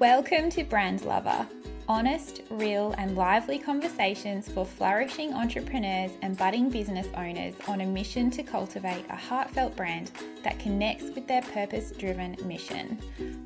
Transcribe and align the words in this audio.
Welcome 0.00 0.50
to 0.50 0.62
Brand 0.62 1.06
Lover, 1.06 1.48
honest, 1.88 2.42
real, 2.50 2.94
and 2.98 3.16
lively 3.16 3.58
conversations 3.58 4.46
for 4.46 4.66
flourishing 4.66 5.32
entrepreneurs 5.32 6.10
and 6.20 6.36
budding 6.36 6.68
business 6.68 7.06
owners 7.16 7.54
on 7.66 7.80
a 7.80 7.86
mission 7.86 8.30
to 8.32 8.42
cultivate 8.42 9.06
a 9.08 9.16
heartfelt 9.16 9.74
brand 9.74 10.10
that 10.42 10.58
connects 10.58 11.04
with 11.14 11.26
their 11.26 11.40
purpose 11.40 11.92
driven 11.92 12.36
mission. 12.44 12.98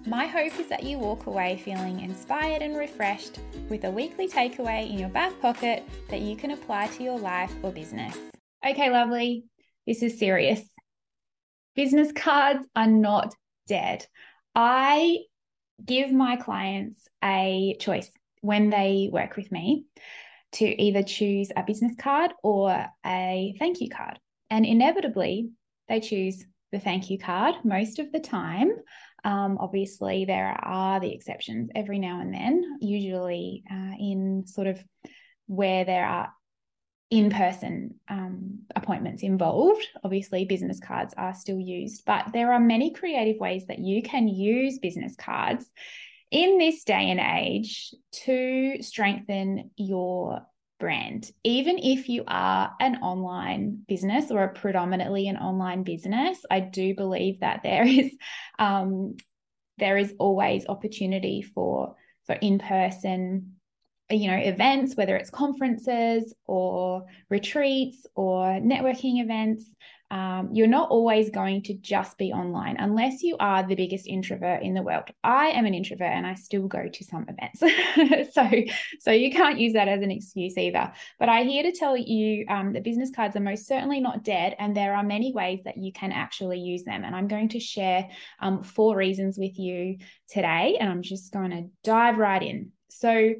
My 0.08 0.26
hope 0.26 0.58
is 0.58 0.66
that 0.66 0.82
you 0.82 0.98
walk 0.98 1.26
away 1.26 1.62
feeling 1.64 2.00
inspired 2.00 2.62
and 2.62 2.76
refreshed 2.76 3.38
with 3.68 3.84
a 3.84 3.90
weekly 3.92 4.26
takeaway 4.26 4.90
in 4.90 4.98
your 4.98 5.08
back 5.08 5.40
pocket 5.40 5.84
that 6.08 6.20
you 6.20 6.34
can 6.34 6.50
apply 6.50 6.88
to 6.88 7.04
your 7.04 7.18
life 7.20 7.54
or 7.62 7.70
business. 7.70 8.18
Okay, 8.68 8.90
lovely, 8.90 9.44
this 9.86 10.02
is 10.02 10.18
serious. 10.18 10.62
Business 11.76 12.10
cards 12.10 12.66
are 12.74 12.88
not 12.88 13.36
dead. 13.68 14.04
I 14.56 15.18
give 15.84 16.12
my 16.12 16.36
clients 16.36 17.08
a 17.22 17.76
choice 17.80 18.10
when 18.40 18.70
they 18.70 19.08
work 19.12 19.36
with 19.36 19.50
me 19.52 19.84
to 20.52 20.64
either 20.64 21.02
choose 21.02 21.50
a 21.56 21.62
business 21.62 21.92
card 21.98 22.32
or 22.42 22.86
a 23.06 23.54
thank 23.58 23.80
you 23.80 23.88
card. 23.88 24.18
And 24.50 24.66
inevitably, 24.66 25.50
they 25.88 26.00
choose 26.00 26.44
the 26.72 26.80
thank 26.80 27.10
you 27.10 27.18
card 27.18 27.54
most 27.64 27.98
of 27.98 28.10
the 28.12 28.20
time. 28.20 28.70
Um, 29.24 29.58
obviously, 29.60 30.24
there 30.24 30.56
are 30.62 30.98
the 30.98 31.12
exceptions 31.12 31.70
every 31.74 31.98
now 31.98 32.20
and 32.20 32.32
then, 32.32 32.78
usually 32.80 33.62
uh, 33.70 33.92
in 33.98 34.44
sort 34.46 34.66
of 34.66 34.82
where 35.46 35.84
there 35.84 36.06
are 36.06 36.32
in 37.10 37.28
person 37.30 37.96
um, 38.08 38.60
appointments 38.76 39.22
involved. 39.22 39.86
Obviously, 40.04 40.44
business 40.44 40.78
cards 40.78 41.12
are 41.16 41.34
still 41.34 41.58
used, 41.58 42.04
but 42.06 42.26
there 42.32 42.52
are 42.52 42.60
many 42.60 42.92
creative 42.92 43.40
ways 43.40 43.66
that 43.66 43.80
you 43.80 44.02
can 44.02 44.28
use 44.28 44.78
business 44.78 45.16
cards 45.16 45.66
in 46.30 46.58
this 46.58 46.84
day 46.84 47.10
and 47.10 47.20
age 47.20 47.92
to 48.12 48.80
strengthen 48.82 49.70
your 49.76 50.46
brand. 50.78 51.30
Even 51.42 51.78
if 51.78 52.08
you 52.08 52.22
are 52.28 52.72
an 52.80 52.96
online 53.02 53.82
business 53.88 54.30
or 54.30 54.44
a 54.44 54.52
predominantly 54.52 55.26
an 55.26 55.36
online 55.36 55.82
business, 55.82 56.38
I 56.48 56.60
do 56.60 56.94
believe 56.94 57.40
that 57.40 57.62
there 57.64 57.84
is 57.86 58.12
um, 58.58 59.16
there 59.78 59.98
is 59.98 60.14
always 60.18 60.66
opportunity 60.68 61.42
for 61.42 61.96
for 62.26 62.34
in 62.34 62.60
person 62.60 63.56
you 64.10 64.30
know 64.30 64.36
events 64.36 64.96
whether 64.96 65.16
it's 65.16 65.30
conferences 65.30 66.34
or 66.46 67.04
retreats 67.28 68.06
or 68.14 68.44
networking 68.60 69.22
events 69.22 69.64
um, 70.12 70.48
you're 70.52 70.66
not 70.66 70.90
always 70.90 71.30
going 71.30 71.62
to 71.62 71.74
just 71.74 72.18
be 72.18 72.32
online 72.32 72.76
unless 72.80 73.22
you 73.22 73.36
are 73.38 73.62
the 73.62 73.76
biggest 73.76 74.08
introvert 74.08 74.62
in 74.62 74.74
the 74.74 74.82
world. 74.82 75.04
I 75.22 75.50
am 75.50 75.66
an 75.66 75.74
introvert 75.74 76.10
and 76.10 76.26
i 76.26 76.34
still 76.34 76.66
go 76.66 76.88
to 76.88 77.04
some 77.04 77.26
events. 77.28 77.62
So 78.32 78.48
so 79.00 79.10
you 79.12 79.30
can't 79.30 79.58
use 79.58 79.72
that 79.74 79.88
as 79.88 80.02
an 80.02 80.10
excuse 80.10 80.56
either. 80.56 80.92
But 81.18 81.28
i'm 81.28 81.48
here 81.48 81.62
to 81.62 81.72
tell 81.72 81.96
you 81.96 82.44
um, 82.48 82.72
that 82.72 82.84
business 82.84 83.10
cards 83.14 83.36
are 83.36 83.40
most 83.40 83.66
certainly 83.66 84.00
not 84.00 84.24
dead 84.24 84.56
and 84.58 84.76
there 84.76 84.94
are 84.94 85.02
many 85.02 85.32
ways 85.32 85.60
that 85.64 85.76
you 85.76 85.92
can 85.92 86.12
actually 86.12 86.58
use 86.58 86.82
them. 86.82 87.04
And 87.04 87.14
i'm 87.14 87.28
going 87.28 87.50
to 87.50 87.60
share 87.60 88.08
um, 88.40 88.62
four 88.62 88.96
reasons 88.96 89.38
with 89.38 89.58
you 89.58 89.98
today 90.28 90.76
and 90.80 90.90
i'm 90.90 91.02
just 91.02 91.32
going 91.32 91.50
to 91.50 91.68
dive 91.84 92.18
right 92.18 92.42
in. 92.42 92.72
So 92.88 93.34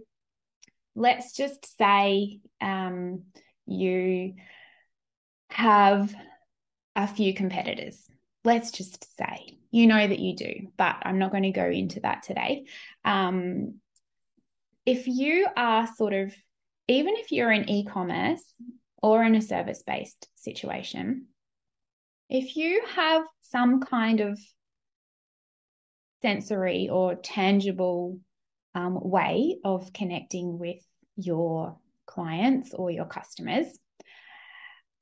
let's 0.95 1.33
just 1.33 1.77
say 1.79 2.41
um, 2.61 3.23
you 3.67 4.35
have 5.51 6.15
a 6.97 7.07
few 7.07 7.35
competitors. 7.35 8.07
Let's 8.45 8.71
just 8.71 9.07
say 9.17 9.59
you 9.71 9.87
know 9.87 10.07
that 10.07 10.19
you 10.19 10.35
do, 10.35 10.69
but 10.77 10.97
I'm 11.03 11.19
not 11.19 11.31
going 11.31 11.45
to 11.45 11.51
go 11.51 11.67
into 11.67 12.01
that 12.01 12.23
today. 12.23 12.65
Um, 13.05 13.75
if 14.85 15.07
you 15.07 15.47
are 15.57 15.87
sort 15.97 16.13
of, 16.13 16.35
even 16.89 17.15
if 17.17 17.31
you're 17.31 17.53
in 17.53 17.69
e 17.69 17.85
commerce 17.85 18.43
or 19.03 19.23
in 19.23 19.35
a 19.35 19.43
service 19.43 19.83
based 19.87 20.29
situation, 20.35 21.27
if 22.29 22.57
you 22.57 22.83
have 22.95 23.23
some 23.43 23.81
kind 23.81 24.21
of 24.21 24.39
sensory 26.23 26.89
or 26.89 27.15
tangible 27.15 28.19
um, 28.75 28.99
way 29.01 29.59
of 29.65 29.93
connecting 29.93 30.59
with 30.59 30.85
your 31.17 31.79
clients 32.07 32.73
or 32.75 32.91
your 32.91 33.07
customers 33.07 33.79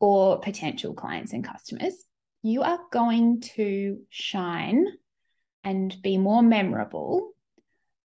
or 0.00 0.40
potential 0.40 0.94
clients 0.94 1.32
and 1.32 1.44
customers, 1.44 2.04
you 2.42 2.62
are 2.62 2.78
going 2.92 3.40
to 3.40 3.98
shine 4.10 4.86
and 5.64 5.96
be 6.02 6.18
more 6.18 6.42
memorable 6.42 7.32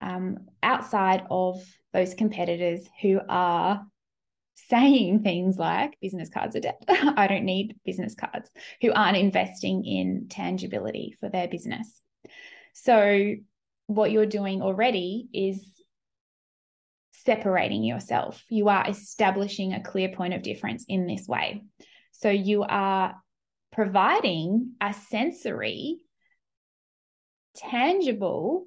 um, 0.02 0.40
outside 0.62 1.24
of 1.30 1.64
those 1.94 2.14
competitors 2.14 2.88
who 3.02 3.20
are 3.28 3.86
saying 4.68 5.24
things 5.24 5.58
like 5.58 5.98
business 6.02 6.30
cards 6.30 6.56
are 6.56 6.60
dead. 6.60 6.76
I 6.90 7.28
don't 7.28 7.46
need 7.46 7.78
business 7.86 8.14
cards, 8.16 8.50
who 8.82 8.92
aren't 8.94 9.18
investing 9.18 9.86
in 9.86 10.28
tangibility 10.30 11.16
for 11.20 11.30
their 11.30 11.48
business. 11.48 12.02
So, 12.74 13.36
what 13.90 14.12
you're 14.12 14.28
doing 14.28 14.62
already 14.62 15.28
is 15.34 15.66
separating 17.26 17.84
yourself. 17.84 18.44
You 18.48 18.70
are 18.70 18.88
establishing 18.88 19.74
a 19.74 19.82
clear 19.82 20.10
point 20.10 20.36
of 20.36 20.44
difference 20.44 20.86
in 20.88 21.08
this 21.08 21.28
way. 21.28 21.64
So 22.12 22.30
you 22.30 22.62
are 22.62 23.16
providing 23.72 24.74
a 24.80 24.94
sensory, 24.94 26.02
tangible 27.56 28.66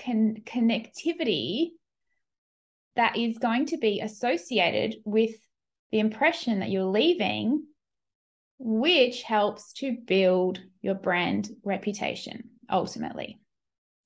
con- 0.00 0.42
connectivity 0.44 1.70
that 2.94 3.16
is 3.16 3.38
going 3.38 3.66
to 3.66 3.76
be 3.76 4.00
associated 4.00 4.98
with 5.04 5.32
the 5.90 5.98
impression 5.98 6.60
that 6.60 6.70
you're 6.70 6.84
leaving, 6.84 7.64
which 8.60 9.22
helps 9.24 9.72
to 9.72 9.96
build 10.06 10.60
your 10.80 10.94
brand 10.94 11.50
reputation 11.64 12.51
ultimately. 12.72 13.38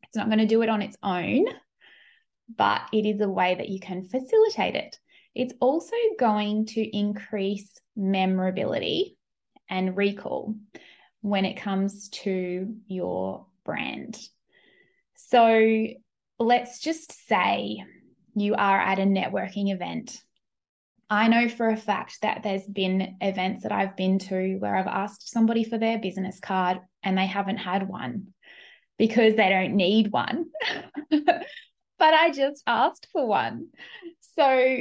It's 0.03 0.16
not 0.16 0.27
going 0.27 0.38
to 0.38 0.47
do 0.47 0.62
it 0.62 0.69
on 0.69 0.82
its 0.82 0.97
own 1.03 1.47
but 2.54 2.82
it 2.93 3.06
is 3.06 3.21
a 3.21 3.28
way 3.28 3.54
that 3.54 3.69
you 3.69 3.81
can 3.81 4.04
facilitate 4.04 4.75
it. 4.75 4.99
It's 5.34 5.54
also 5.60 5.97
going 6.19 6.66
to 6.66 6.97
increase 6.97 7.71
memorability 7.97 9.16
and 9.69 9.97
recall 9.97 10.54
when 11.21 11.44
it 11.44 11.60
comes 11.60 12.09
to 12.10 12.75
your 12.87 13.47
brand. 13.65 14.19
So 15.16 15.87
let's 16.38 16.78
just 16.81 17.27
say 17.28 17.84
you 18.34 18.54
are 18.54 18.81
at 18.81 18.98
a 18.98 19.03
networking 19.03 19.72
event. 19.72 20.21
I 21.09 21.28
know 21.28 21.48
for 21.48 21.69
a 21.69 21.77
fact 21.77 22.19
that 22.22 22.43
there's 22.43 22.66
been 22.66 23.16
events 23.21 23.62
that 23.62 23.72
I've 23.72 23.97
been 23.97 24.19
to 24.21 24.56
where 24.59 24.77
I've 24.77 24.87
asked 24.87 25.31
somebody 25.31 25.65
for 25.65 25.78
their 25.78 25.98
business 25.98 26.41
card 26.41 26.81
and 27.03 27.16
they 27.16 27.27
haven't 27.27 27.59
had 27.59 27.88
one 27.88 28.28
because 28.99 29.34
they 29.34 29.49
don't 29.49 29.75
need 29.75 30.12
one. 30.12 30.47
but 31.11 31.45
I 32.01 32.31
just 32.31 32.62
asked 32.67 33.09
for 33.12 33.27
one. 33.27 33.69
So, 34.37 34.79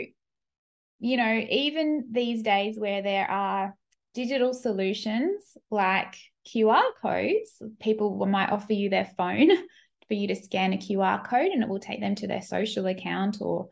you 0.99 1.17
know, 1.17 1.45
even 1.49 2.07
these 2.11 2.41
days 2.41 2.77
where 2.77 3.01
there 3.01 3.29
are 3.29 3.75
digital 4.13 4.53
solutions 4.53 5.57
like 5.69 6.15
QR 6.47 6.83
codes, 7.01 7.61
people 7.79 8.25
might 8.25 8.51
offer 8.51 8.73
you 8.73 8.89
their 8.89 9.09
phone 9.17 9.49
for 10.07 10.13
you 10.13 10.27
to 10.27 10.35
scan 10.35 10.73
a 10.73 10.77
QR 10.77 11.23
code 11.27 11.47
and 11.47 11.63
it 11.63 11.69
will 11.69 11.79
take 11.79 11.99
them 11.99 12.15
to 12.15 12.27
their 12.27 12.41
social 12.41 12.85
account 12.85 13.37
or 13.41 13.69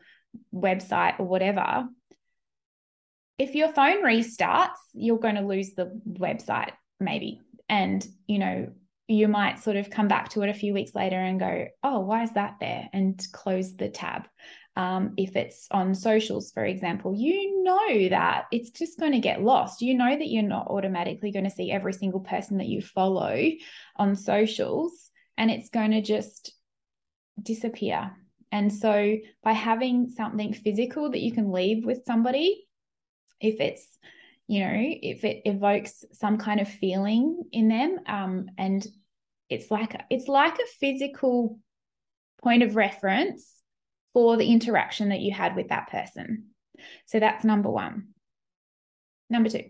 website 0.54 1.18
or 1.18 1.26
whatever. 1.26 1.86
If 3.38 3.54
your 3.54 3.68
phone 3.68 4.04
restarts, 4.04 4.78
you're 4.92 5.18
going 5.18 5.34
to 5.36 5.40
lose 5.40 5.74
the 5.74 6.00
website, 6.08 6.72
maybe. 7.00 7.40
And, 7.68 8.06
you 8.26 8.38
know, 8.38 8.72
you 9.06 9.28
might 9.28 9.62
sort 9.62 9.76
of 9.76 9.90
come 9.90 10.08
back 10.08 10.30
to 10.30 10.42
it 10.42 10.48
a 10.48 10.54
few 10.54 10.72
weeks 10.72 10.94
later 10.94 11.16
and 11.16 11.38
go, 11.38 11.66
oh, 11.82 12.00
why 12.00 12.22
is 12.22 12.32
that 12.32 12.56
there? 12.60 12.88
And 12.92 13.20
close 13.32 13.76
the 13.76 13.88
tab. 13.88 14.26
Um, 14.76 15.14
if 15.16 15.36
it's 15.36 15.68
on 15.70 15.94
socials, 15.94 16.50
for 16.50 16.64
example, 16.64 17.14
you 17.14 17.62
know 17.62 18.08
that 18.08 18.46
it's 18.50 18.70
just 18.70 18.98
going 18.98 19.12
to 19.12 19.20
get 19.20 19.42
lost. 19.42 19.82
You 19.82 19.94
know 19.94 20.16
that 20.16 20.28
you're 20.28 20.42
not 20.42 20.68
automatically 20.68 21.30
going 21.30 21.44
to 21.44 21.50
see 21.50 21.70
every 21.70 21.92
single 21.92 22.20
person 22.20 22.58
that 22.58 22.66
you 22.66 22.82
follow 22.82 23.50
on 23.96 24.16
socials, 24.16 25.10
and 25.36 25.50
it's 25.50 25.68
going 25.68 25.92
to 25.92 26.00
just 26.00 26.52
disappear. 27.40 28.10
And 28.50 28.72
so, 28.72 29.16
by 29.44 29.52
having 29.52 30.08
something 30.08 30.52
physical 30.54 31.10
that 31.10 31.20
you 31.20 31.30
can 31.30 31.52
leave 31.52 31.84
with 31.84 32.04
somebody, 32.04 32.66
if 33.40 33.60
it's 33.60 33.86
you 34.46 34.60
know, 34.60 34.74
if 34.76 35.24
it 35.24 35.42
evokes 35.46 36.04
some 36.12 36.36
kind 36.36 36.60
of 36.60 36.68
feeling 36.68 37.44
in 37.52 37.68
them, 37.68 38.00
um, 38.06 38.50
and 38.58 38.86
it's 39.48 39.70
like 39.70 39.94
it's 40.10 40.28
like 40.28 40.58
a 40.58 40.66
physical 40.80 41.58
point 42.42 42.62
of 42.62 42.76
reference 42.76 43.50
for 44.12 44.36
the 44.36 44.50
interaction 44.50 45.08
that 45.08 45.20
you 45.20 45.32
had 45.32 45.56
with 45.56 45.68
that 45.68 45.90
person. 45.90 46.46
So 47.06 47.20
that's 47.20 47.44
number 47.44 47.70
one. 47.70 48.08
Number 49.30 49.48
two, 49.48 49.64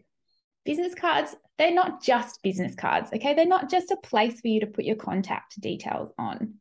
business 0.65 0.95
cards, 0.95 1.35
they're 1.59 1.75
not 1.75 2.03
just 2.03 2.43
business 2.43 2.75
cards, 2.75 3.11
okay? 3.15 3.35
They're 3.35 3.47
not 3.47 3.71
just 3.71 3.91
a 3.91 3.97
place 3.97 4.41
for 4.41 4.49
you 4.49 4.61
to 4.61 4.67
put 4.67 4.85
your 4.85 4.97
contact 4.97 5.61
details 5.61 6.13
on. 6.19 6.55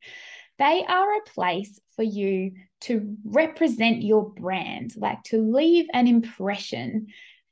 They 0.60 0.86
are 0.88 1.16
a 1.16 1.30
place 1.34 1.80
for 1.96 2.04
you 2.04 2.54
to 2.82 3.18
represent 3.26 4.04
your 4.04 4.30
brand, 4.30 4.94
like 4.96 5.24
to 5.24 5.42
leave 5.42 5.88
an 5.94 6.08
impression. 6.08 7.08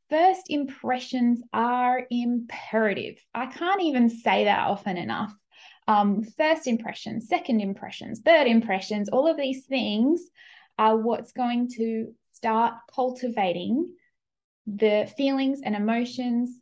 First 0.09 0.43
impressions 0.49 1.41
are 1.51 2.05
imperative. 2.11 3.15
I 3.33 3.47
can't 3.47 3.81
even 3.81 4.09
say 4.09 4.45
that 4.45 4.67
often 4.67 4.97
enough. 4.97 5.33
Um, 5.87 6.23
first 6.23 6.67
impressions, 6.67 7.27
second 7.27 7.59
impressions, 7.59 8.21
third 8.21 8.47
impressions, 8.47 9.09
all 9.09 9.27
of 9.27 9.37
these 9.37 9.65
things 9.65 10.21
are 10.77 10.97
what's 10.97 11.31
going 11.31 11.69
to 11.77 12.13
start 12.33 12.75
cultivating 12.93 13.93
the 14.67 15.11
feelings 15.17 15.61
and 15.63 15.75
emotions 15.75 16.57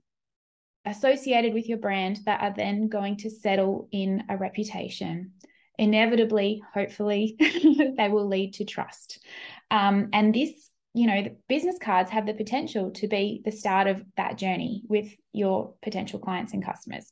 associated 0.85 1.53
with 1.53 1.67
your 1.67 1.77
brand 1.77 2.19
that 2.25 2.41
are 2.41 2.53
then 2.55 2.87
going 2.87 3.17
to 3.17 3.29
settle 3.29 3.87
in 3.91 4.23
a 4.29 4.37
reputation. 4.37 5.33
Inevitably, 5.77 6.63
hopefully, 6.73 7.35
they 7.39 8.09
will 8.09 8.27
lead 8.27 8.55
to 8.55 8.65
trust. 8.65 9.23
Um, 9.71 10.09
and 10.13 10.33
this, 10.33 10.69
you 10.93 11.07
know, 11.07 11.35
business 11.47 11.77
cards 11.81 12.09
have 12.11 12.25
the 12.25 12.33
potential 12.33 12.91
to 12.91 13.07
be 13.07 13.41
the 13.45 13.51
start 13.51 13.87
of 13.87 14.03
that 14.17 14.37
journey 14.37 14.83
with 14.87 15.07
your 15.33 15.75
potential 15.81 16.19
clients 16.19 16.53
and 16.53 16.65
customers. 16.65 17.11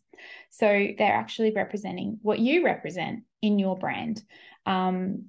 So 0.49 0.65
they're 0.97 1.13
actually 1.13 1.51
representing 1.51 2.17
what 2.21 2.39
you 2.39 2.65
represent 2.65 3.23
in 3.41 3.59
your 3.59 3.77
brand. 3.77 4.23
Um, 4.65 5.25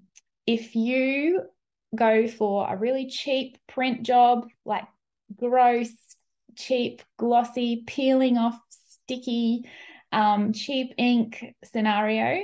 if 0.46 0.74
you 0.74 1.42
go 1.94 2.26
for 2.26 2.70
a 2.70 2.76
really 2.76 3.08
cheap 3.08 3.58
print 3.68 4.02
job, 4.02 4.48
like 4.64 4.84
gross, 5.36 5.90
cheap, 6.56 7.02
glossy, 7.18 7.84
peeling 7.86 8.38
off, 8.38 8.58
sticky, 8.70 9.64
um, 10.10 10.52
cheap 10.52 10.94
ink 10.96 11.54
scenario, 11.64 12.42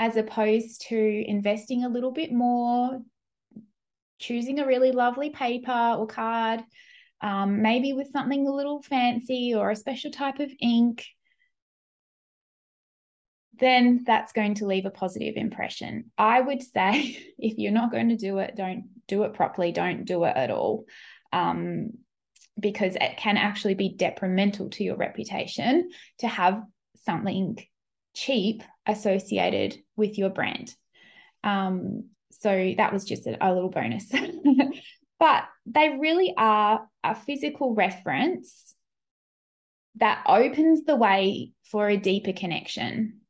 as 0.00 0.16
opposed 0.16 0.86
to 0.88 1.24
investing 1.26 1.84
a 1.84 1.88
little 1.88 2.10
bit 2.10 2.32
more, 2.32 3.00
choosing 4.20 4.60
a 4.60 4.66
really 4.66 4.92
lovely 4.92 5.30
paper 5.30 5.96
or 5.98 6.06
card, 6.06 6.62
um, 7.20 7.62
maybe 7.62 7.92
with 7.92 8.12
something 8.12 8.46
a 8.46 8.54
little 8.54 8.82
fancy 8.82 9.54
or 9.54 9.70
a 9.70 9.76
special 9.76 10.10
type 10.10 10.38
of 10.38 10.52
ink, 10.60 11.06
then 13.58 14.02
that's 14.06 14.32
going 14.32 14.54
to 14.54 14.66
leave 14.66 14.86
a 14.86 14.90
positive 14.90 15.34
impression. 15.36 16.10
I 16.16 16.40
would 16.40 16.62
say 16.62 17.18
if 17.38 17.58
you're 17.58 17.72
not 17.72 17.90
going 17.90 18.10
to 18.10 18.16
do 18.16 18.38
it, 18.38 18.54
don't 18.56 18.84
do 19.08 19.24
it 19.24 19.34
properly, 19.34 19.72
don't 19.72 20.04
do 20.04 20.24
it 20.24 20.36
at 20.36 20.50
all. 20.50 20.84
Um, 21.32 21.90
because 22.58 22.96
it 22.96 23.16
can 23.16 23.36
actually 23.36 23.74
be 23.74 23.94
detrimental 23.96 24.68
to 24.68 24.84
your 24.84 24.96
reputation 24.96 25.90
to 26.18 26.28
have 26.28 26.62
something 27.06 27.56
cheap 28.14 28.62
associated 28.86 29.78
with 29.96 30.18
your 30.18 30.28
brand. 30.28 30.74
Um, 31.42 32.10
so 32.40 32.74
that 32.76 32.92
was 32.92 33.04
just 33.04 33.26
a, 33.26 33.36
a 33.40 33.52
little 33.52 33.70
bonus. 33.70 34.10
but 35.20 35.44
they 35.66 35.96
really 35.98 36.34
are 36.36 36.86
a 37.04 37.14
physical 37.14 37.74
reference 37.74 38.74
that 39.96 40.22
opens 40.26 40.84
the 40.84 40.96
way 40.96 41.52
for 41.70 41.88
a 41.88 41.96
deeper 41.96 42.32
connection 42.32 43.20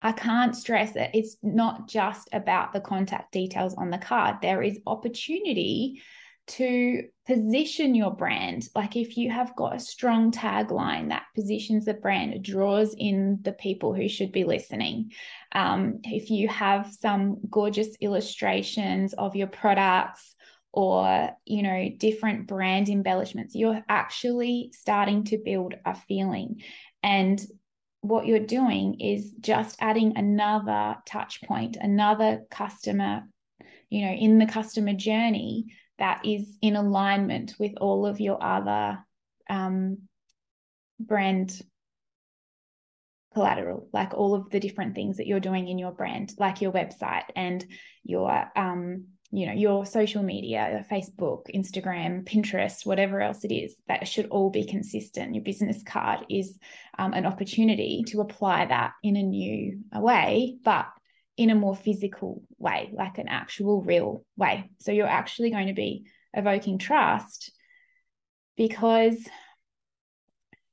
I 0.00 0.12
can't 0.12 0.54
stress 0.54 0.94
it. 0.94 1.10
It's 1.12 1.36
not 1.42 1.88
just 1.88 2.28
about 2.32 2.72
the 2.72 2.80
contact 2.80 3.32
details 3.32 3.74
on 3.74 3.90
the 3.90 3.98
card. 3.98 4.36
There 4.40 4.62
is 4.62 4.78
opportunity 4.86 6.02
to 6.48 7.04
position 7.26 7.94
your 7.94 8.10
brand. 8.10 8.68
Like 8.74 8.96
if 8.96 9.16
you 9.16 9.30
have 9.30 9.54
got 9.56 9.76
a 9.76 9.80
strong 9.80 10.32
tagline 10.32 11.10
that 11.10 11.26
positions 11.34 11.84
the 11.84 11.94
brand, 11.94 12.42
draws 12.42 12.94
in 12.96 13.38
the 13.42 13.52
people 13.52 13.94
who 13.94 14.08
should 14.08 14.32
be 14.32 14.44
listening. 14.44 15.12
Um, 15.52 16.00
if 16.04 16.30
you 16.30 16.48
have 16.48 16.90
some 16.92 17.38
gorgeous 17.50 17.96
illustrations 18.00 19.14
of 19.14 19.36
your 19.36 19.48
products 19.48 20.34
or 20.72 21.30
you 21.46 21.62
know 21.62 21.88
different 21.96 22.46
brand 22.46 22.90
embellishments 22.90 23.54
you're 23.54 23.82
actually 23.88 24.70
starting 24.74 25.24
to 25.24 25.38
build 25.38 25.72
a 25.86 25.94
feeling 25.94 26.60
and 27.02 27.40
what 28.00 28.26
you're 28.26 28.38
doing 28.38 29.00
is 29.00 29.32
just 29.40 29.76
adding 29.80 30.16
another 30.16 30.96
touch 31.06 31.42
point, 31.42 31.76
another 31.80 32.42
customer, 32.50 33.24
you 33.90 34.06
know, 34.06 34.12
in 34.12 34.38
the 34.38 34.46
customer 34.46 34.94
journey 34.94 35.66
that 35.98 36.24
is 36.24 36.56
in 36.62 36.76
alignment 36.76 37.54
with 37.58 37.72
all 37.80 38.06
of 38.06 38.20
your 38.20 38.42
other 38.42 38.98
um, 39.50 39.98
brand 41.00 41.60
collateral, 43.34 43.88
like 43.92 44.14
all 44.14 44.34
of 44.34 44.50
the 44.50 44.60
different 44.60 44.94
things 44.94 45.18
that 45.18 45.26
you're 45.26 45.40
doing 45.40 45.68
in 45.68 45.78
your 45.78 45.92
brand, 45.92 46.32
like 46.38 46.60
your 46.60 46.72
website 46.72 47.24
and 47.36 47.64
your 48.04 48.50
um, 48.56 49.06
you 49.30 49.46
know 49.46 49.52
your 49.52 49.84
social 49.84 50.22
media 50.22 50.86
facebook 50.90 51.42
instagram 51.54 52.24
pinterest 52.24 52.86
whatever 52.86 53.20
else 53.20 53.44
it 53.44 53.52
is 53.52 53.74
that 53.86 54.08
should 54.08 54.26
all 54.28 54.50
be 54.50 54.64
consistent. 54.64 55.34
Your 55.34 55.44
business 55.44 55.82
card 55.82 56.20
is 56.30 56.58
um, 56.98 57.12
an 57.12 57.26
opportunity 57.26 58.04
to 58.08 58.20
apply 58.20 58.66
that 58.66 58.92
in 59.02 59.16
a 59.16 59.22
new 59.22 59.80
way 59.94 60.56
but 60.64 60.86
in 61.38 61.50
a 61.50 61.54
more 61.54 61.74
physical 61.74 62.42
way 62.58 62.90
like 62.92 63.16
an 63.16 63.28
actual 63.28 63.80
real 63.80 64.24
way. 64.36 64.70
So 64.80 64.92
you're 64.92 65.06
actually 65.06 65.50
going 65.50 65.68
to 65.68 65.72
be 65.72 66.04
evoking 66.34 66.78
trust 66.78 67.52
because 68.56 69.16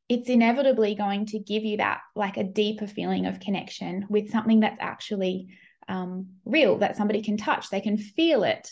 it's 0.10 0.28
inevitably 0.28 0.96
going 0.96 1.28
to 1.28 1.40
give 1.40 1.64
you 1.64 1.78
that 1.78 2.02
like 2.16 2.38
a 2.38 2.44
deeper 2.44 2.88
feeling 2.88 3.28
of 3.28 3.40
connection 3.40 4.06
with 4.10 4.32
something 4.32 4.60
that's 4.60 4.80
actually 4.82 5.48
um, 5.88 6.28
real 6.44 6.80
that 6.80 6.98
somebody 6.98 7.22
can 7.22 7.38
touch 7.38 7.70
they 7.70 7.82
can 7.82 7.98
feel 7.98 8.44
it. 8.44 8.70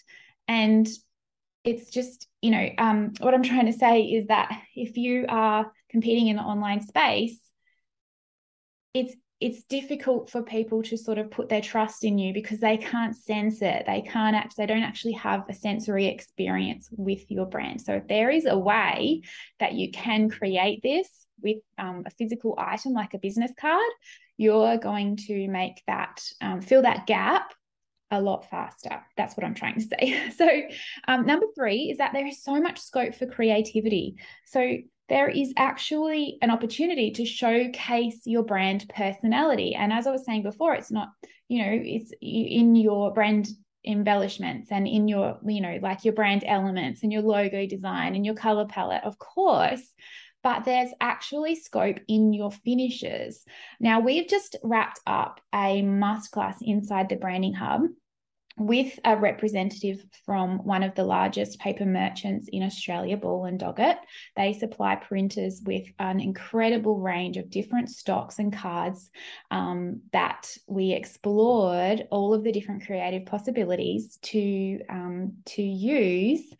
And 0.47 0.87
it's 1.63 1.89
just 1.89 2.27
you 2.41 2.51
know 2.51 2.69
um, 2.77 3.13
what 3.19 3.33
i'm 3.33 3.43
trying 3.43 3.67
to 3.67 3.73
say 3.73 4.01
is 4.01 4.27
that 4.27 4.51
if 4.75 4.97
you 4.97 5.25
are 5.29 5.71
competing 5.89 6.27
in 6.27 6.35
the 6.35 6.41
online 6.41 6.81
space 6.81 7.39
it's 8.93 9.15
it's 9.39 9.63
difficult 9.63 10.29
for 10.29 10.41
people 10.41 10.81
to 10.83 10.97
sort 10.97 11.17
of 11.17 11.29
put 11.29 11.49
their 11.49 11.61
trust 11.61 12.03
in 12.03 12.17
you 12.17 12.33
because 12.33 12.59
they 12.59 12.77
can't 12.77 13.15
sense 13.15 13.61
it 13.61 13.83
they 13.85 14.01
can't 14.01 14.35
act 14.35 14.55
they 14.55 14.65
don't 14.65 14.83
actually 14.83 15.13
have 15.13 15.43
a 15.49 15.53
sensory 15.53 16.05
experience 16.05 16.87
with 16.91 17.29
your 17.29 17.45
brand 17.45 17.81
so 17.81 17.93
if 17.93 18.07
there 18.07 18.29
is 18.29 18.45
a 18.45 18.57
way 18.57 19.21
that 19.59 19.73
you 19.73 19.91
can 19.91 20.29
create 20.29 20.81
this 20.81 21.25
with 21.41 21.57
um, 21.77 22.03
a 22.05 22.09
physical 22.11 22.55
item 22.57 22.93
like 22.93 23.13
a 23.13 23.19
business 23.19 23.51
card 23.59 23.91
you're 24.37 24.77
going 24.77 25.17
to 25.17 25.47
make 25.47 25.81
that 25.87 26.21
um, 26.41 26.61
fill 26.61 26.81
that 26.81 27.05
gap 27.05 27.53
a 28.13 28.21
lot 28.21 28.47
faster. 28.49 29.01
That's 29.17 29.35
what 29.35 29.43
I'm 29.43 29.55
trying 29.55 29.75
to 29.75 29.81
say. 29.81 30.31
So, 30.37 30.47
um, 31.07 31.25
number 31.25 31.47
three 31.55 31.89
is 31.89 31.97
that 31.97 32.13
there 32.13 32.27
is 32.27 32.43
so 32.43 32.61
much 32.61 32.79
scope 32.79 33.15
for 33.15 33.25
creativity. 33.25 34.17
So, 34.45 34.77
there 35.09 35.29
is 35.29 35.53
actually 35.57 36.37
an 36.41 36.49
opportunity 36.49 37.11
to 37.11 37.25
showcase 37.25 38.21
your 38.25 38.43
brand 38.43 38.89
personality. 38.89 39.75
And 39.75 39.91
as 39.91 40.07
I 40.07 40.11
was 40.11 40.25
saying 40.25 40.43
before, 40.43 40.73
it's 40.73 40.91
not, 40.91 41.09
you 41.47 41.63
know, 41.63 41.71
it's 41.71 42.11
in 42.21 42.75
your 42.75 43.13
brand 43.13 43.49
embellishments 43.85 44.71
and 44.71 44.87
in 44.87 45.07
your, 45.07 45.37
you 45.45 45.61
know, 45.61 45.77
like 45.81 46.05
your 46.05 46.13
brand 46.13 46.43
elements 46.45 47.03
and 47.03 47.11
your 47.11 47.21
logo 47.21 47.65
design 47.67 48.15
and 48.15 48.25
your 48.25 48.35
color 48.35 48.65
palette, 48.65 49.03
of 49.03 49.17
course 49.19 49.93
but 50.43 50.65
there's 50.65 50.91
actually 50.99 51.55
scope 51.55 51.99
in 52.07 52.33
your 52.33 52.51
finishes. 52.51 53.45
Now, 53.79 54.01
we've 54.01 54.27
just 54.27 54.57
wrapped 54.61 54.99
up 55.07 55.39
a 55.53 55.81
masterclass 55.81 56.57
inside 56.61 57.09
the 57.09 57.15
Branding 57.15 57.53
Hub 57.53 57.83
with 58.57 58.99
a 59.03 59.17
representative 59.17 60.05
from 60.25 60.59
one 60.59 60.83
of 60.83 60.93
the 60.93 61.03
largest 61.03 61.59
paper 61.59 61.85
merchants 61.85 62.47
in 62.51 62.61
Australia, 62.61 63.17
Ball 63.17 63.45
and 63.45 63.59
Doggett. 63.59 63.97
They 64.35 64.53
supply 64.53 64.95
printers 64.95 65.61
with 65.65 65.85
an 65.97 66.19
incredible 66.19 66.99
range 66.99 67.37
of 67.37 67.49
different 67.49 67.89
stocks 67.89 68.37
and 68.37 68.53
cards 68.53 69.09
um, 69.49 70.01
that 70.11 70.55
we 70.67 70.91
explored 70.91 72.07
all 72.11 72.33
of 72.33 72.43
the 72.43 72.51
different 72.51 72.85
creative 72.85 73.25
possibilities 73.25 74.17
to 74.23 74.81
um, 74.87 75.33
to 75.45 75.63
use 75.63 76.53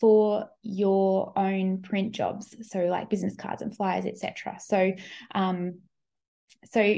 for 0.00 0.48
your 0.62 1.32
own 1.38 1.82
print 1.82 2.12
jobs 2.12 2.56
so 2.62 2.80
like 2.86 3.08
business 3.08 3.36
cards 3.36 3.62
and 3.62 3.76
flyers 3.76 4.04
etc 4.04 4.56
so 4.58 4.92
um 5.34 5.78
so 6.64 6.96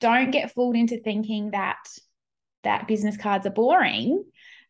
don't 0.00 0.30
get 0.30 0.52
fooled 0.52 0.76
into 0.76 0.98
thinking 0.98 1.50
that 1.50 1.78
that 2.64 2.88
business 2.88 3.16
cards 3.16 3.46
are 3.46 3.50
boring 3.50 4.24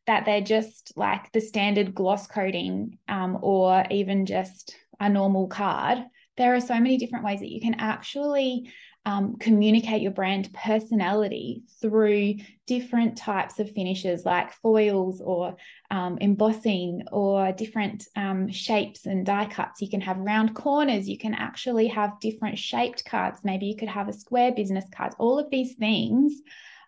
that 0.06 0.26
they're 0.26 0.40
just 0.40 0.92
like 0.96 1.32
the 1.32 1.40
standard 1.40 1.94
gloss 1.94 2.26
coating 2.26 2.98
um, 3.08 3.38
or 3.40 3.84
even 3.90 4.26
just 4.26 4.76
a 5.00 5.08
normal 5.08 5.46
card 5.46 5.98
there 6.36 6.54
are 6.54 6.60
so 6.60 6.74
many 6.74 6.98
different 6.98 7.24
ways 7.24 7.40
that 7.40 7.50
you 7.50 7.60
can 7.60 7.74
actually 7.74 8.72
um, 9.06 9.36
communicate 9.36 10.00
your 10.00 10.12
brand 10.12 10.52
personality 10.54 11.62
through 11.80 12.36
different 12.66 13.18
types 13.18 13.58
of 13.58 13.70
finishes 13.72 14.24
like 14.24 14.52
foils 14.54 15.20
or 15.20 15.56
um, 15.90 16.16
embossing 16.20 17.02
or 17.12 17.52
different 17.52 18.06
um, 18.16 18.50
shapes 18.50 19.04
and 19.04 19.26
die 19.26 19.44
cuts. 19.44 19.82
You 19.82 19.90
can 19.90 20.00
have 20.00 20.16
round 20.16 20.54
corners, 20.54 21.08
you 21.08 21.18
can 21.18 21.34
actually 21.34 21.88
have 21.88 22.18
different 22.20 22.58
shaped 22.58 23.04
cards. 23.04 23.40
Maybe 23.44 23.66
you 23.66 23.76
could 23.76 23.88
have 23.88 24.08
a 24.08 24.12
square 24.14 24.52
business 24.52 24.86
card. 24.94 25.12
All 25.18 25.38
of 25.38 25.50
these 25.50 25.74
things 25.74 26.40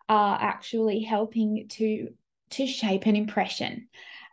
are 0.08 0.38
actually 0.40 1.00
helping 1.00 1.66
to 1.68 2.08
to 2.50 2.66
shape 2.66 3.06
an 3.06 3.16
impression. 3.16 3.88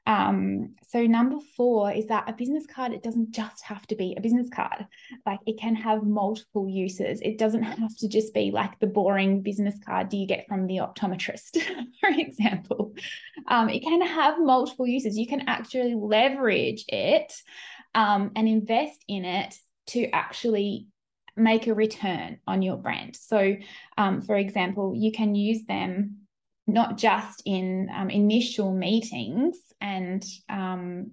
Um, 0.05 0.75
so 0.85 1.05
number 1.05 1.37
four 1.55 1.91
is 1.91 2.07
that 2.07 2.29
a 2.29 2.33
business 2.33 2.65
card, 2.65 2.91
it 2.91 3.03
doesn't 3.03 3.31
just 3.31 3.63
have 3.63 3.87
to 3.87 3.95
be 3.95 4.15
a 4.17 4.21
business 4.21 4.49
card. 4.49 4.85
Like 5.25 5.39
it 5.45 5.57
can 5.57 5.75
have 5.75 6.03
multiple 6.03 6.67
uses. 6.67 7.21
It 7.21 7.37
doesn't 7.37 7.63
have 7.63 7.95
to 7.97 8.09
just 8.09 8.33
be 8.33 8.51
like 8.51 8.79
the 8.79 8.87
boring 8.87 9.41
business 9.41 9.75
card 9.85 10.09
do 10.09 10.17
you 10.17 10.27
get 10.27 10.45
from 10.47 10.67
the 10.67 10.77
optometrist, 10.77 11.57
for 12.01 12.09
example. 12.09 12.93
Um, 13.47 13.69
it 13.69 13.81
can 13.81 14.01
have 14.01 14.39
multiple 14.39 14.85
uses. 14.85 15.17
You 15.17 15.27
can 15.27 15.47
actually 15.47 15.95
leverage 15.95 16.83
it 16.89 17.33
um, 17.95 18.31
and 18.35 18.47
invest 18.47 19.03
in 19.07 19.23
it 19.23 19.55
to 19.87 20.09
actually 20.09 20.87
make 21.35 21.67
a 21.67 21.73
return 21.73 22.39
on 22.47 22.61
your 22.61 22.77
brand. 22.77 23.15
So, 23.15 23.55
um, 23.97 24.21
for 24.21 24.35
example, 24.35 24.93
you 24.95 25.11
can 25.11 25.35
use 25.35 25.63
them 25.65 26.17
not 26.67 26.97
just 26.97 27.41
in 27.45 27.89
um, 27.93 28.09
initial 28.09 28.73
meetings 28.73 29.57
and 29.81 30.23
um, 30.49 31.11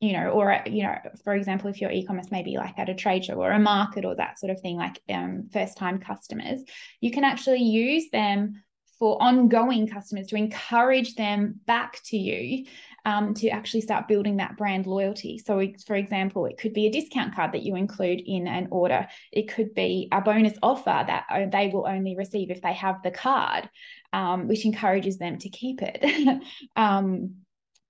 you 0.00 0.12
know 0.12 0.30
or 0.30 0.60
you 0.66 0.82
know 0.82 0.96
for 1.22 1.34
example 1.34 1.70
if 1.70 1.80
your 1.80 1.90
e-commerce 1.90 2.26
maybe 2.32 2.56
like 2.56 2.76
at 2.78 2.88
a 2.88 2.94
trade 2.94 3.24
show 3.24 3.34
or 3.34 3.52
a 3.52 3.58
market 3.58 4.04
or 4.04 4.16
that 4.16 4.38
sort 4.38 4.50
of 4.50 4.60
thing 4.60 4.76
like 4.76 5.00
um, 5.08 5.48
first 5.52 5.76
time 5.76 5.98
customers 6.00 6.60
you 7.00 7.10
can 7.12 7.22
actually 7.22 7.62
use 7.62 8.10
them 8.10 8.60
for 8.98 9.22
ongoing 9.22 9.86
customers 9.86 10.26
to 10.26 10.36
encourage 10.36 11.14
them 11.14 11.60
back 11.66 12.00
to 12.04 12.16
you 12.16 12.66
um, 13.04 13.34
to 13.34 13.48
actually 13.48 13.80
start 13.80 14.08
building 14.08 14.36
that 14.36 14.56
brand 14.56 14.86
loyalty. 14.86 15.38
So, 15.38 15.66
for 15.86 15.96
example, 15.96 16.46
it 16.46 16.58
could 16.58 16.72
be 16.72 16.86
a 16.86 16.92
discount 16.92 17.34
card 17.34 17.52
that 17.52 17.62
you 17.62 17.76
include 17.76 18.20
in 18.24 18.46
an 18.46 18.68
order. 18.70 19.08
It 19.32 19.52
could 19.52 19.74
be 19.74 20.08
a 20.12 20.20
bonus 20.20 20.56
offer 20.62 21.04
that 21.06 21.50
they 21.50 21.68
will 21.68 21.86
only 21.86 22.16
receive 22.16 22.50
if 22.50 22.62
they 22.62 22.74
have 22.74 23.02
the 23.02 23.10
card, 23.10 23.68
um, 24.12 24.48
which 24.48 24.64
encourages 24.64 25.18
them 25.18 25.38
to 25.38 25.48
keep 25.48 25.80
it. 25.82 26.42
um, 26.76 27.36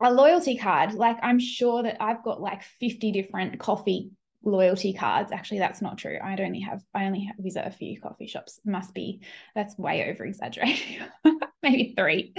a 0.02 0.12
loyalty 0.12 0.56
card, 0.56 0.94
like 0.94 1.18
I'm 1.22 1.38
sure 1.38 1.82
that 1.84 1.98
I've 2.00 2.24
got 2.24 2.40
like 2.40 2.62
50 2.80 3.12
different 3.12 3.60
coffee 3.60 4.10
loyalty 4.44 4.92
cards. 4.92 5.30
Actually, 5.32 5.60
that's 5.60 5.80
not 5.80 5.98
true. 5.98 6.18
I 6.22 6.36
only 6.40 6.60
have 6.60 6.82
I 6.94 7.04
only 7.04 7.24
have, 7.24 7.36
visit 7.38 7.66
a 7.66 7.70
few 7.70 8.00
coffee 8.00 8.26
shops. 8.26 8.58
Must 8.64 8.92
be 8.94 9.20
that's 9.54 9.78
way 9.78 10.10
over 10.10 10.24
exaggerating. 10.24 11.02
Maybe 11.62 11.94
three. 11.96 12.34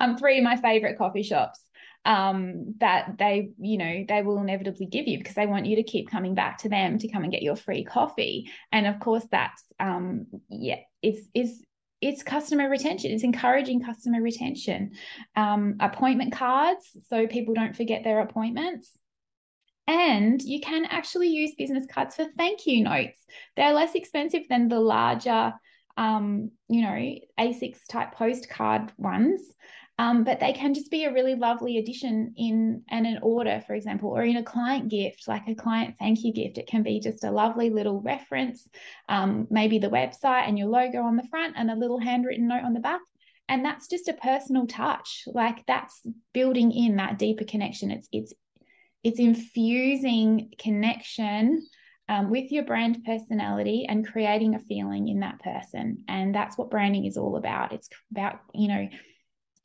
Um, 0.00 0.16
three 0.16 0.38
of 0.38 0.44
my 0.44 0.56
favorite 0.56 0.98
coffee 0.98 1.24
shops 1.24 1.60
um, 2.04 2.74
that 2.78 3.18
they, 3.18 3.50
you 3.58 3.78
know, 3.78 4.04
they 4.08 4.22
will 4.22 4.38
inevitably 4.38 4.86
give 4.86 5.06
you 5.06 5.18
because 5.18 5.34
they 5.34 5.46
want 5.46 5.66
you 5.66 5.76
to 5.76 5.82
keep 5.82 6.10
coming 6.10 6.34
back 6.34 6.58
to 6.58 6.68
them 6.68 6.98
to 6.98 7.08
come 7.08 7.22
and 7.22 7.32
get 7.32 7.42
your 7.42 7.56
free 7.56 7.84
coffee. 7.84 8.50
And 8.72 8.86
of 8.86 9.00
course, 9.00 9.26
that's 9.30 9.62
um, 9.78 10.26
yeah, 10.48 10.78
it's 11.02 11.20
it's 11.34 11.62
it's 12.00 12.22
customer 12.22 12.68
retention. 12.68 13.10
It's 13.10 13.24
encouraging 13.24 13.82
customer 13.82 14.22
retention. 14.22 14.92
Um, 15.36 15.76
appointment 15.80 16.32
cards, 16.32 16.84
so 17.08 17.26
people 17.26 17.54
don't 17.54 17.76
forget 17.76 18.04
their 18.04 18.20
appointments. 18.20 18.96
And 19.86 20.40
you 20.40 20.60
can 20.60 20.84
actually 20.86 21.28
use 21.28 21.54
business 21.58 21.84
cards 21.90 22.14
for 22.14 22.26
thank 22.38 22.66
you 22.66 22.84
notes. 22.84 23.18
They're 23.56 23.72
less 23.72 23.94
expensive 23.94 24.42
than 24.48 24.68
the 24.68 24.78
larger, 24.78 25.52
um, 25.96 26.52
you 26.68 26.82
know, 26.82 27.14
A6 27.38 27.76
type 27.88 28.14
postcard 28.14 28.92
ones. 28.96 29.40
Um, 30.00 30.24
but 30.24 30.40
they 30.40 30.54
can 30.54 30.72
just 30.72 30.90
be 30.90 31.04
a 31.04 31.12
really 31.12 31.34
lovely 31.34 31.76
addition 31.76 32.32
in 32.38 32.84
and 32.88 33.06
an 33.06 33.18
order, 33.20 33.62
for 33.66 33.74
example, 33.74 34.08
or 34.08 34.22
in 34.22 34.38
a 34.38 34.42
client 34.42 34.88
gift, 34.88 35.28
like 35.28 35.46
a 35.46 35.54
client 35.54 35.96
thank 35.98 36.24
you 36.24 36.32
gift. 36.32 36.56
It 36.56 36.66
can 36.66 36.82
be 36.82 37.00
just 37.00 37.22
a 37.22 37.30
lovely 37.30 37.68
little 37.68 38.00
reference, 38.00 38.66
um, 39.10 39.46
maybe 39.50 39.78
the 39.78 39.90
website 39.90 40.48
and 40.48 40.58
your 40.58 40.68
logo 40.68 41.02
on 41.02 41.16
the 41.16 41.28
front 41.28 41.54
and 41.58 41.70
a 41.70 41.76
little 41.76 42.00
handwritten 42.00 42.48
note 42.48 42.64
on 42.64 42.72
the 42.72 42.80
back. 42.80 43.02
And 43.46 43.62
that's 43.62 43.88
just 43.88 44.08
a 44.08 44.14
personal 44.14 44.66
touch. 44.66 45.24
Like 45.26 45.66
that's 45.66 46.00
building 46.32 46.72
in 46.72 46.96
that 46.96 47.18
deeper 47.18 47.44
connection. 47.44 47.90
It's 47.90 48.08
it's 48.10 48.32
it's 49.04 49.18
infusing 49.18 50.50
connection 50.58 51.66
um, 52.08 52.30
with 52.30 52.50
your 52.50 52.64
brand 52.64 53.04
personality 53.04 53.84
and 53.86 54.08
creating 54.08 54.54
a 54.54 54.60
feeling 54.60 55.08
in 55.08 55.20
that 55.20 55.40
person. 55.40 56.04
And 56.08 56.34
that's 56.34 56.56
what 56.56 56.70
branding 56.70 57.04
is 57.04 57.18
all 57.18 57.36
about. 57.36 57.74
It's 57.74 57.90
about, 58.10 58.40
you 58.54 58.68
know, 58.68 58.88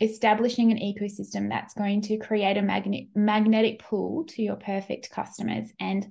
establishing 0.02 0.72
an 0.72 0.78
ecosystem 0.78 1.50
that's 1.50 1.74
going 1.74 2.02
to 2.02 2.18
create 2.18 2.58
a 2.58 2.62
magnet 2.62 3.06
magnetic 3.16 3.80
pull 3.80 4.26
to 4.26 4.42
your 4.42 4.58
perfect 4.58 5.10
customers 5.10 5.70
and 5.80 6.08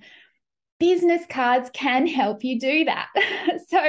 business 0.80 1.22
cards 1.28 1.70
can 1.72 2.06
help 2.06 2.42
you 2.42 2.58
do 2.58 2.84
that 2.84 3.08
so 3.68 3.80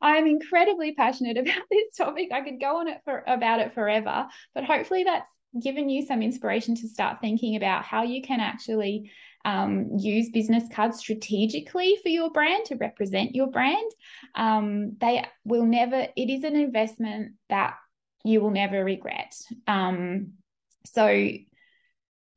i'm 0.00 0.26
incredibly 0.26 0.94
passionate 0.94 1.36
about 1.36 1.62
this 1.70 1.96
topic 1.96 2.28
i 2.32 2.40
could 2.40 2.60
go 2.60 2.78
on 2.78 2.88
it 2.88 2.98
for 3.04 3.24
about 3.26 3.60
it 3.60 3.74
forever 3.74 4.26
but 4.54 4.64
hopefully 4.64 5.04
that's 5.04 5.28
given 5.60 5.88
you 5.88 6.06
some 6.06 6.22
inspiration 6.22 6.74
to 6.74 6.88
start 6.88 7.20
thinking 7.20 7.56
about 7.56 7.84
how 7.84 8.02
you 8.02 8.22
can 8.22 8.40
actually 8.40 9.10
um, 9.44 9.90
use 9.98 10.30
business 10.30 10.64
cards 10.72 10.98
strategically 10.98 11.98
for 12.02 12.08
your 12.08 12.30
brand 12.30 12.64
to 12.66 12.76
represent 12.76 13.34
your 13.34 13.48
brand. 13.48 13.90
Um, 14.34 14.96
they 15.00 15.24
will 15.44 15.66
never, 15.66 16.06
it 16.16 16.30
is 16.30 16.44
an 16.44 16.56
investment 16.56 17.34
that 17.48 17.74
you 18.24 18.40
will 18.40 18.50
never 18.50 18.84
regret. 18.84 19.34
Um, 19.66 20.34
so 20.86 21.30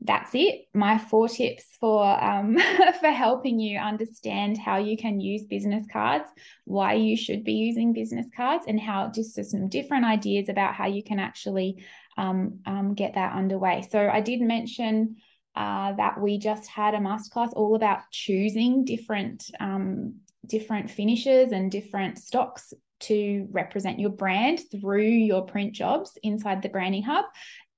that's 0.01 0.31
it. 0.33 0.65
My 0.73 0.97
four 0.97 1.27
tips 1.27 1.65
for 1.79 2.03
um, 2.05 2.57
for 2.99 3.09
helping 3.09 3.59
you 3.59 3.79
understand 3.79 4.57
how 4.57 4.77
you 4.77 4.97
can 4.97 5.19
use 5.19 5.43
business 5.45 5.83
cards, 5.91 6.27
why 6.65 6.93
you 6.93 7.17
should 7.17 7.43
be 7.43 7.53
using 7.53 7.93
business 7.93 8.27
cards, 8.35 8.65
and 8.67 8.79
how 8.79 9.11
just 9.13 9.35
some 9.43 9.69
different 9.69 10.05
ideas 10.05 10.49
about 10.49 10.75
how 10.75 10.87
you 10.87 11.03
can 11.03 11.19
actually 11.19 11.83
um, 12.17 12.59
um, 12.65 12.93
get 12.93 13.15
that 13.15 13.33
underway. 13.33 13.87
So 13.89 14.07
I 14.07 14.21
did 14.21 14.41
mention 14.41 15.17
uh, 15.55 15.93
that 15.93 16.19
we 16.19 16.37
just 16.37 16.67
had 16.67 16.93
a 16.93 16.99
masterclass 16.99 17.53
all 17.53 17.75
about 17.75 18.01
choosing 18.11 18.85
different 18.85 19.49
um, 19.59 20.15
different 20.45 20.91
finishes 20.91 21.51
and 21.51 21.71
different 21.71 22.19
stocks 22.19 22.73
to 23.07 23.47
represent 23.51 23.99
your 23.99 24.09
brand 24.09 24.61
through 24.71 25.01
your 25.01 25.45
print 25.45 25.73
jobs 25.73 26.17
inside 26.23 26.61
the 26.61 26.69
Branding 26.69 27.03
Hub. 27.03 27.25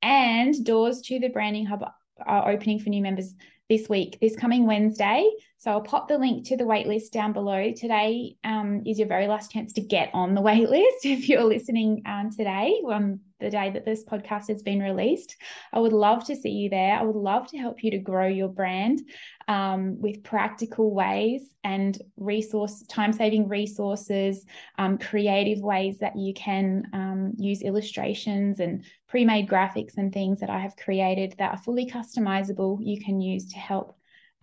And 0.02 0.54
doors 0.66 1.02
to 1.02 1.20
the 1.20 1.30
Branding 1.30 1.66
Hub 1.66 1.84
are 2.26 2.50
opening 2.52 2.80
for 2.80 2.90
new 2.90 3.02
members 3.02 3.34
this 3.70 3.90
week, 3.90 4.18
this 4.22 4.36
coming 4.36 4.66
Wednesday. 4.66 5.30
So 5.58 5.72
I'll 5.72 5.82
pop 5.82 6.08
the 6.08 6.18
link 6.18 6.48
to 6.48 6.58
the 6.58 6.64
waitlist 6.64 7.12
down 7.12 7.34
below. 7.34 7.74
Today 7.76 8.36
um, 8.44 8.84
is 8.86 8.98
your 8.98 9.08
very 9.08 9.28
last 9.28 9.52
chance 9.52 9.74
to 9.74 9.82
get 9.82 10.10
on 10.14 10.36
the 10.36 10.42
waitlist 10.50 11.04
if 11.04 11.28
you're 11.28 11.44
listening 11.44 12.04
um, 12.06 12.30
today 12.32 12.82
on 12.86 13.20
the 13.40 13.50
day 13.50 13.70
that 13.70 13.86
this 13.86 14.04
podcast 14.04 14.48
has 14.48 14.64
been 14.64 14.80
released. 14.80 15.36
I 15.74 15.80
would 15.80 15.94
love 15.94 16.26
to 16.26 16.36
see 16.36 16.50
you 16.50 16.70
there. 16.70 16.96
I 16.96 17.04
would 17.04 17.16
love 17.16 17.48
to 17.48 17.58
help 17.58 17.84
you 17.84 17.92
to 17.92 17.98
grow 18.00 18.28
your 18.28 18.50
brand 18.50 19.02
um, 19.48 20.00
with 20.02 20.24
practical 20.24 20.94
ways 20.94 21.54
and 21.64 21.98
resource 22.18 22.84
time 22.90 23.14
saving 23.14 23.48
resources, 23.48 24.46
um, 24.78 24.98
creative 24.98 25.60
ways 25.60 25.98
that 26.00 26.18
you 26.18 26.34
can 26.34 26.84
um, 26.94 27.34
use 27.38 27.62
illustrations 27.62 28.60
and 28.60 28.84
pre 29.08 29.26
made 29.26 29.48
graphics 29.48 29.98
and 29.98 30.14
things 30.14 30.40
that 30.40 30.50
I 30.50 30.60
have 30.60 30.76
created 30.76 31.36
that 31.38 31.52
are 31.52 31.58
fully 31.58 31.86
customizable. 31.86 32.80
You 32.82 33.00
can 33.00 33.22
use 33.22 33.52
to 33.54 33.58
help 33.58 33.97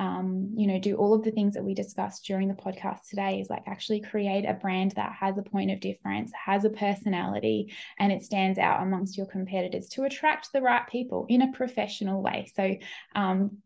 um, 0.04 0.50
you 0.54 0.66
know, 0.66 0.78
do 0.78 0.96
all 0.96 1.14
of 1.14 1.24
the 1.24 1.30
things 1.30 1.54
that 1.54 1.64
we 1.64 1.72
discussed 1.72 2.26
during 2.26 2.48
the 2.48 2.54
podcast 2.54 3.08
today 3.08 3.40
is 3.40 3.48
like 3.48 3.62
actually 3.66 4.02
create 4.02 4.44
a 4.44 4.52
brand 4.52 4.90
that 4.92 5.12
has 5.12 5.38
a 5.38 5.42
point 5.42 5.70
of 5.70 5.80
difference, 5.80 6.30
has 6.32 6.66
a 6.66 6.70
personality, 6.70 7.72
and 7.98 8.12
it 8.12 8.22
stands 8.22 8.58
out 8.58 8.82
amongst 8.82 9.16
your 9.16 9.26
competitors 9.26 9.88
to 9.88 10.04
attract 10.04 10.52
the 10.52 10.60
right 10.60 10.86
people 10.88 11.24
in 11.30 11.40
a 11.40 11.52
professional 11.52 12.22
way. 12.22 12.52
So, 12.54 12.76
um, 13.14 13.58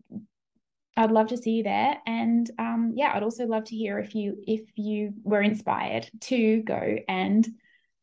I'd 0.97 1.11
love 1.13 1.29
to 1.29 1.37
see 1.37 1.53
you 1.53 1.63
there, 1.63 1.97
and 2.07 2.49
um, 2.59 2.93
yeah, 2.97 3.13
I'd 3.15 3.23
also 3.23 3.47
love 3.47 3.65
to 3.65 3.77
hear 3.77 3.99
if 3.99 4.15
you 4.15 4.37
if 4.47 4.63
you 4.77 5.15
were 5.23 5.43
inspired 5.43 6.09
to 6.23 6.63
go 6.63 6.99
and 7.09 7.47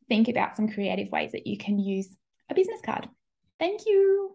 think 0.09 0.27
about 0.27 0.55
some 0.55 0.69
creative 0.69 1.09
ways 1.09 1.31
that 1.31 1.47
you 1.47 1.57
can 1.57 1.79
use 1.79 2.07
a 2.49 2.53
business 2.53 2.81
card. 2.85 3.07
Thank 3.59 3.85
you. 3.85 4.34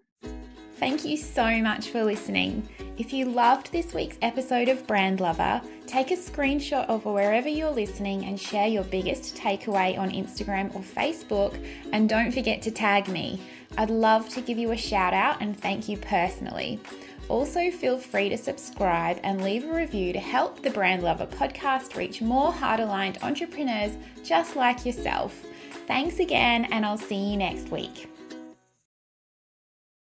Thank 0.80 1.04
you 1.04 1.18
so 1.18 1.58
much 1.58 1.90
for 1.90 2.02
listening. 2.02 2.66
If 2.96 3.12
you 3.12 3.26
loved 3.26 3.70
this 3.70 3.92
week's 3.92 4.16
episode 4.22 4.70
of 4.70 4.86
Brand 4.86 5.20
Lover, 5.20 5.60
take 5.86 6.10
a 6.10 6.16
screenshot 6.16 6.88
of 6.88 7.04
wherever 7.04 7.50
you're 7.50 7.70
listening 7.70 8.24
and 8.24 8.40
share 8.40 8.66
your 8.66 8.84
biggest 8.84 9.36
takeaway 9.36 9.98
on 9.98 10.10
Instagram 10.10 10.74
or 10.74 10.80
Facebook. 10.80 11.62
And 11.92 12.08
don't 12.08 12.32
forget 12.32 12.62
to 12.62 12.70
tag 12.70 13.08
me. 13.08 13.42
I'd 13.76 13.90
love 13.90 14.30
to 14.30 14.40
give 14.40 14.56
you 14.56 14.70
a 14.70 14.76
shout 14.76 15.12
out 15.12 15.42
and 15.42 15.54
thank 15.54 15.86
you 15.86 15.98
personally. 15.98 16.80
Also, 17.28 17.70
feel 17.70 17.98
free 17.98 18.30
to 18.30 18.38
subscribe 18.38 19.20
and 19.22 19.44
leave 19.44 19.68
a 19.68 19.74
review 19.74 20.14
to 20.14 20.18
help 20.18 20.62
the 20.62 20.70
Brand 20.70 21.02
Lover 21.02 21.26
podcast 21.26 21.94
reach 21.94 22.22
more 22.22 22.50
heart 22.50 22.80
aligned 22.80 23.18
entrepreneurs 23.20 23.98
just 24.24 24.56
like 24.56 24.86
yourself. 24.86 25.44
Thanks 25.86 26.20
again, 26.20 26.64
and 26.72 26.86
I'll 26.86 26.96
see 26.96 27.32
you 27.32 27.36
next 27.36 27.70
week. 27.70 28.08